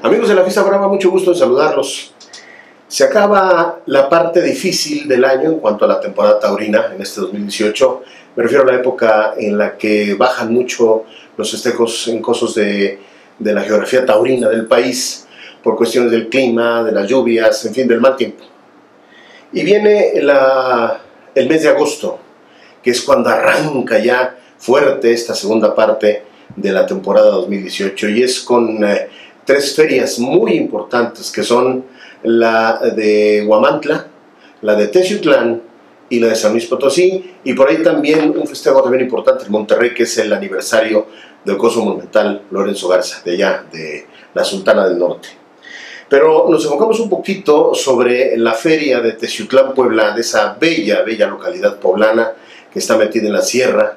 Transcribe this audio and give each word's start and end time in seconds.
Amigos 0.00 0.28
de 0.28 0.36
la 0.36 0.42
Fiesta 0.42 0.62
Brava, 0.62 0.86
mucho 0.86 1.10
gusto 1.10 1.32
en 1.32 1.36
saludarlos. 1.36 2.12
Se 2.86 3.02
acaba 3.02 3.80
la 3.86 4.08
parte 4.08 4.40
difícil 4.40 5.08
del 5.08 5.24
año 5.24 5.50
en 5.50 5.58
cuanto 5.58 5.84
a 5.84 5.88
la 5.88 5.98
temporada 5.98 6.38
taurina 6.38 6.92
en 6.94 7.02
este 7.02 7.20
2018. 7.20 8.02
Me 8.36 8.44
refiero 8.44 8.62
a 8.62 8.66
la 8.66 8.76
época 8.76 9.34
en 9.36 9.58
la 9.58 9.76
que 9.76 10.14
bajan 10.14 10.54
mucho 10.54 11.02
los 11.36 11.52
estejos 11.52 12.06
encosos 12.06 12.54
de, 12.54 13.00
de 13.40 13.52
la 13.52 13.62
geografía 13.62 14.06
taurina 14.06 14.48
del 14.48 14.66
país 14.66 15.26
por 15.64 15.74
cuestiones 15.74 16.12
del 16.12 16.28
clima, 16.28 16.84
de 16.84 16.92
las 16.92 17.08
lluvias, 17.08 17.64
en 17.64 17.74
fin, 17.74 17.88
del 17.88 18.00
mal 18.00 18.14
tiempo. 18.14 18.44
Y 19.52 19.64
viene 19.64 20.12
el 20.12 21.48
mes 21.48 21.62
de 21.64 21.70
agosto, 21.70 22.20
que 22.84 22.90
es 22.90 23.02
cuando 23.02 23.30
arranca 23.30 23.98
ya 23.98 24.36
fuerte 24.58 25.12
esta 25.12 25.34
segunda 25.34 25.74
parte 25.74 26.22
de 26.54 26.72
la 26.72 26.86
temporada 26.86 27.30
2018 27.30 28.08
y 28.10 28.22
es 28.22 28.40
con 28.40 28.84
eh, 28.84 29.08
tres 29.48 29.74
ferias 29.74 30.18
muy 30.18 30.52
importantes 30.56 31.30
que 31.30 31.42
son 31.42 31.82
la 32.22 32.80
de 32.94 33.42
Huamantla, 33.46 34.06
la 34.60 34.74
de 34.74 34.88
Teciutlán 34.88 35.62
y 36.10 36.20
la 36.20 36.28
de 36.28 36.36
San 36.36 36.52
Luis 36.52 36.66
Potosí 36.66 37.32
y 37.44 37.54
por 37.54 37.70
ahí 37.70 37.82
también 37.82 38.36
un 38.36 38.46
festejo 38.46 38.82
también 38.82 39.04
importante 39.04 39.46
en 39.46 39.52
Monterrey 39.52 39.94
que 39.94 40.02
es 40.02 40.18
el 40.18 40.34
aniversario 40.34 41.06
del 41.46 41.56
coso 41.56 41.82
monumental 41.82 42.42
Lorenzo 42.50 42.88
Garza 42.88 43.22
de 43.24 43.32
allá 43.32 43.64
de 43.72 44.06
la 44.34 44.44
Sultana 44.44 44.86
del 44.86 44.98
Norte. 44.98 45.30
Pero 46.10 46.46
nos 46.50 46.62
enfocamos 46.66 47.00
un 47.00 47.08
poquito 47.08 47.74
sobre 47.74 48.36
la 48.36 48.52
feria 48.52 49.00
de 49.00 49.12
Teciutlán, 49.12 49.72
Puebla, 49.72 50.12
de 50.12 50.20
esa 50.20 50.58
bella, 50.60 51.00
bella 51.00 51.26
localidad 51.26 51.78
poblana 51.78 52.32
que 52.70 52.80
está 52.80 52.98
metida 52.98 53.28
en 53.28 53.32
la 53.32 53.40
sierra, 53.40 53.96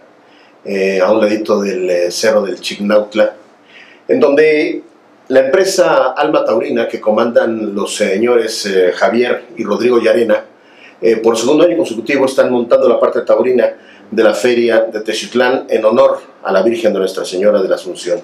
eh, 0.64 1.02
a 1.02 1.12
un 1.12 1.20
ladito 1.20 1.62
del 1.62 1.90
eh, 1.90 2.10
cerro 2.10 2.42
del 2.42 2.62
Chignautla, 2.62 3.36
en 4.08 4.20
donde 4.22 4.84
la 5.32 5.40
empresa 5.40 6.12
Alma 6.12 6.44
Taurina, 6.44 6.90
que 6.90 7.00
comandan 7.00 7.74
los 7.74 7.96
señores 7.96 8.66
eh, 8.66 8.92
Javier 8.94 9.46
y 9.56 9.64
Rodrigo 9.64 10.02
Yarena, 10.02 10.46
por 11.24 11.36
segundo 11.36 11.64
año 11.64 11.78
consecutivo 11.78 12.26
están 12.26 12.52
montando 12.52 12.88
la 12.88 13.00
parte 13.00 13.22
taurina 13.22 13.74
de 14.12 14.24
la 14.24 14.36
feria 14.36 14.82
de 14.82 15.02
Teciutlán 15.02 15.66
en 15.68 15.84
honor 15.84 16.20
a 16.44 16.52
la 16.52 16.62
Virgen 16.62 16.94
de 16.94 17.00
Nuestra 17.00 17.26
Señora 17.26 17.60
de 17.60 17.68
la 17.68 17.74
Asunción. 17.74 18.22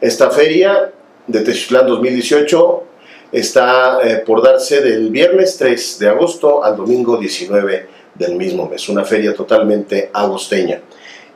Esta 0.00 0.28
feria 0.28 0.90
de 1.28 1.40
Teciutlán 1.42 1.86
2018 1.86 2.82
está 3.30 4.00
por 4.26 4.42
darse 4.42 4.80
del 4.80 5.10
viernes 5.10 5.56
3 5.58 5.98
de 6.00 6.08
agosto 6.08 6.64
al 6.64 6.76
domingo 6.76 7.18
19 7.18 7.86
del 8.16 8.34
mismo 8.34 8.68
mes, 8.68 8.88
una 8.88 9.04
feria 9.04 9.32
totalmente 9.32 10.10
agosteña. 10.12 10.80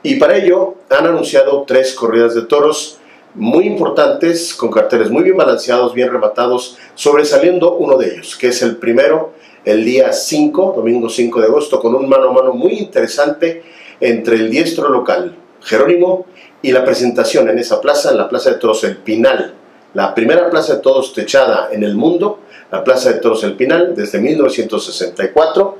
Y 0.01 0.15
para 0.15 0.35
ello 0.35 0.75
han 0.89 1.07
anunciado 1.07 1.63
tres 1.65 1.93
corridas 1.93 2.35
de 2.35 2.41
toros 2.41 2.99
muy 3.35 3.65
importantes, 3.65 4.53
con 4.53 4.69
carteles 4.69 5.09
muy 5.09 5.23
bien 5.23 5.37
balanceados, 5.37 5.93
bien 5.93 6.11
rematados, 6.11 6.77
sobresaliendo 6.95 7.75
uno 7.75 7.97
de 7.97 8.13
ellos, 8.13 8.35
que 8.35 8.47
es 8.47 8.61
el 8.61 8.77
primero, 8.77 9.33
el 9.65 9.83
día 9.85 10.11
5, 10.11 10.73
domingo 10.75 11.09
5 11.09 11.39
de 11.39 11.47
agosto, 11.47 11.79
con 11.79 11.95
un 11.95 12.07
mano 12.07 12.29
a 12.29 12.33
mano 12.33 12.53
muy 12.53 12.73
interesante 12.73 13.63
entre 13.99 14.35
el 14.35 14.49
diestro 14.49 14.89
local, 14.89 15.35
Jerónimo, 15.61 16.25
y 16.61 16.71
la 16.71 16.85
presentación 16.85 17.49
en 17.49 17.59
esa 17.59 17.81
plaza, 17.81 18.11
en 18.11 18.17
la 18.17 18.29
Plaza 18.29 18.51
de 18.51 18.57
Toros 18.57 18.83
El 18.83 18.97
Pinal, 18.97 19.53
la 19.93 20.15
primera 20.15 20.49
plaza 20.49 20.75
de 20.75 20.81
toros 20.81 21.13
techada 21.13 21.69
en 21.71 21.83
el 21.83 21.95
mundo, 21.95 22.39
la 22.71 22.83
Plaza 22.83 23.11
de 23.11 23.19
Toros 23.19 23.43
El 23.43 23.55
Pinal, 23.55 23.93
desde 23.95 24.19
1964, 24.19 25.77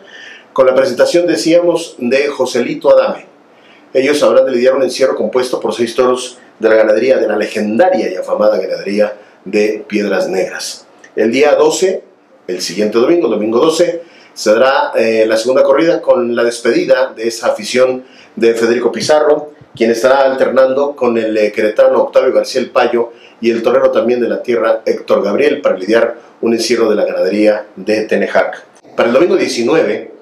con 0.54 0.68
la 0.68 0.76
presentación, 0.76 1.26
decíamos, 1.26 1.96
de 1.98 2.28
Joselito 2.28 2.92
Adame, 2.92 3.33
ellos 3.94 4.22
habrán 4.24 4.46
de 4.46 4.52
lidiar 4.52 4.76
un 4.76 4.84
encierro 4.84 5.16
compuesto 5.16 5.60
por 5.60 5.74
seis 5.74 5.96
toros 5.96 6.40
de 6.60 6.70
la 6.70 6.76
ganadería, 6.76 7.18
de 7.18 7.28
la 7.28 7.36
legendaria 7.36 8.12
y 8.12 8.16
afamada 8.16 8.58
ganadería 8.58 9.14
de 9.46 9.84
Piedras 9.88 10.28
Negras. 10.30 10.88
El 11.16 11.32
día 11.32 11.56
12, 11.56 12.04
el 12.48 12.62
siguiente 12.62 12.98
domingo, 12.98 13.28
domingo 13.28 13.60
12, 13.60 14.02
se 14.34 14.52
dará 14.52 14.92
eh, 14.96 15.26
la 15.28 15.38
segunda 15.38 15.64
corrida 15.64 16.02
con 16.02 16.36
la 16.36 16.44
despedida 16.44 17.14
de 17.14 17.28
esa 17.28 17.48
afición 17.48 18.04
de 18.36 18.56
Federico 18.56 18.92
Pizarro, 18.92 19.52
quien 19.76 19.92
estará 19.92 20.22
alternando 20.24 20.96
con 20.96 21.18
el 21.18 21.38
eh, 21.38 21.52
queretano 21.52 22.02
Octavio 22.02 22.34
García 22.34 22.62
El 22.62 22.72
Payo 22.72 23.12
y 23.42 23.52
el 23.52 23.62
torero 23.62 23.92
también 23.92 24.22
de 24.22 24.30
la 24.30 24.42
tierra 24.42 24.82
Héctor 24.86 25.24
Gabriel 25.24 25.62
para 25.62 25.78
lidiar 25.78 26.16
un 26.42 26.54
encierro 26.54 26.90
de 26.90 26.96
la 26.96 27.06
ganadería 27.06 27.68
de 27.76 28.06
Tenejac. 28.06 28.64
Para 28.96 29.10
el 29.10 29.14
domingo 29.14 29.36
19, 29.36 30.13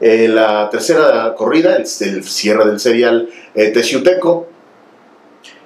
eh, 0.00 0.28
la 0.28 0.68
tercera 0.70 1.34
corrida, 1.36 1.76
el, 1.76 1.86
cierre 1.86 2.66
del 2.66 2.78
serial 2.78 3.28
eh, 3.54 3.70
Teciuteco, 3.70 4.46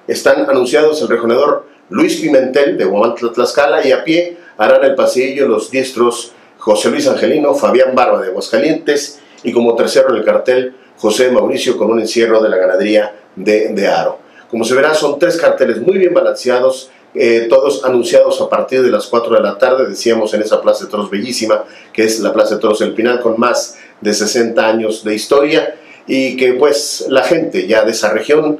están 0.07 0.49
anunciados 0.49 1.01
el 1.01 1.07
rejonador 1.07 1.67
Luis 1.89 2.19
Pimentel 2.19 2.77
de 2.77 2.85
Huamantla, 2.85 3.31
Tlaxcala 3.31 3.85
y 3.85 3.91
a 3.91 4.03
pie 4.03 4.37
harán 4.57 4.83
el 4.83 4.95
pasillo 4.95 5.47
los 5.47 5.69
diestros 5.69 6.33
José 6.57 6.89
Luis 6.89 7.07
Angelino, 7.07 7.53
Fabián 7.53 7.93
Barba 7.93 8.21
de 8.21 8.29
Aguascalientes 8.29 9.19
y 9.43 9.51
como 9.51 9.75
tercero 9.75 10.09
en 10.09 10.15
el 10.15 10.25
cartel 10.25 10.75
José 10.97 11.29
Mauricio 11.29 11.77
con 11.77 11.91
un 11.91 11.99
encierro 11.99 12.41
de 12.41 12.49
la 12.49 12.57
ganadería 12.57 13.13
de, 13.35 13.69
de 13.69 13.87
Aro. 13.87 14.19
Como 14.49 14.63
se 14.63 14.75
verá, 14.75 14.93
son 14.93 15.19
tres 15.19 15.37
carteles 15.37 15.81
muy 15.81 15.97
bien 15.97 16.13
balanceados, 16.13 16.91
eh, 17.15 17.47
todos 17.49 17.83
anunciados 17.85 18.41
a 18.41 18.49
partir 18.49 18.81
de 18.81 18.89
las 18.89 19.07
4 19.07 19.35
de 19.35 19.41
la 19.41 19.57
tarde, 19.57 19.87
decíamos 19.87 20.33
en 20.33 20.41
esa 20.41 20.61
Plaza 20.61 20.85
de 20.85 20.91
Toros 20.91 21.09
bellísima, 21.09 21.63
que 21.91 22.03
es 22.05 22.19
la 22.19 22.33
Plaza 22.33 22.55
de 22.55 22.61
Toros 22.61 22.81
El 22.81 22.93
Pinal, 22.93 23.19
con 23.19 23.39
más 23.39 23.77
de 24.03 24.13
60 24.13 24.67
años 24.67 25.03
de 25.03 25.15
historia, 25.15 25.75
y 26.05 26.35
que 26.35 26.53
pues 26.53 27.05
la 27.09 27.23
gente 27.23 27.65
ya 27.65 27.83
de 27.83 27.91
esa 27.91 28.11
región, 28.11 28.59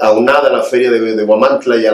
aunada 0.00 0.48
a 0.48 0.52
la 0.52 0.62
feria 0.62 0.90
de, 0.90 1.24
Guamantla 1.24 1.76
y 1.76 1.86
a, 1.86 1.92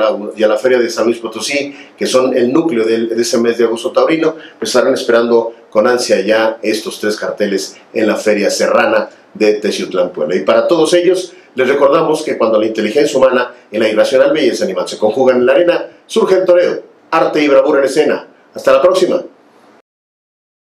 la, 0.49 0.57
feria 0.57 0.79
de 0.79 0.89
San 0.89 1.07
Luis 1.07 1.19
Potosí, 1.19 1.75
que 1.97 2.07
son 2.07 2.37
el 2.37 2.53
núcleo 2.53 2.85
de, 2.85 3.07
de 3.07 3.23
ese 3.23 3.39
mes 3.39 3.59
de 3.59 3.65
agosto 3.65 3.91
taurino, 3.91 4.37
pues 4.59 4.71
estarán 4.71 4.95
esperando 4.95 5.53
con 5.71 5.87
ansia 5.87 6.21
ya 6.21 6.59
estos 6.63 7.01
tres 7.01 7.17
carteles 7.17 7.77
en 7.93 8.07
la 8.07 8.17
feria 8.17 8.51
serrana 8.51 9.09
de 9.35 9.55
Teciutlán, 9.55 10.11
Puebla. 10.11 10.37
Y 10.37 10.41
para 10.41 10.67
todos 10.67 10.93
ellos, 10.95 11.33
les 11.55 11.69
recordamos 11.69 12.23
que 12.23 12.39
cuando 12.39 12.59
la 12.61 12.67
inteligencia 12.67 13.19
humana 13.19 13.53
y 13.71 13.79
la 13.79 13.89
irracional 13.89 14.33
belleza 14.33 14.65
animal 14.65 14.89
se 14.89 14.99
conjugan 14.99 15.39
en 15.39 15.47
la 15.47 15.53
arena, 15.53 15.87
surge 16.07 16.37
el 16.37 16.45
toreo, 16.45 16.83
arte 17.11 17.43
y 17.43 17.49
bravura 17.49 17.81
en 17.81 17.87
escena. 17.87 18.27
Hasta 18.55 18.73
la 18.73 18.83
próxima. 18.83 19.23